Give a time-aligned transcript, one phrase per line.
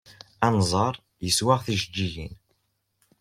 [0.47, 0.95] Anẓar
[1.25, 2.33] yessway tijeǧǧigin.